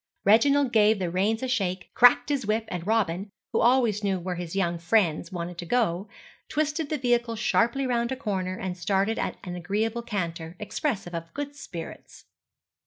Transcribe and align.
Reginald 0.25 0.71
gave 0.73 0.97
the 0.97 1.11
reins 1.11 1.43
a 1.43 1.47
shake, 1.47 1.91
cracked 1.93 2.29
his 2.29 2.43
whip, 2.47 2.65
and 2.69 2.87
Robin, 2.87 3.29
who 3.53 3.59
always 3.59 4.03
knew 4.03 4.19
where 4.19 4.33
his 4.33 4.55
young 4.55 4.79
friends 4.79 5.31
wanted 5.31 5.59
to 5.59 5.65
go, 5.67 6.09
twisted 6.49 6.89
the 6.89 6.97
vehicle 6.97 7.35
sharply 7.35 7.85
round 7.85 8.11
a 8.11 8.15
corner 8.15 8.57
and 8.57 8.75
started 8.75 9.19
at 9.19 9.37
an 9.43 9.55
agreeable 9.55 10.01
canter, 10.01 10.55
expressive 10.57 11.13
of 11.13 11.31
good 11.35 11.55
spirits. 11.55 12.25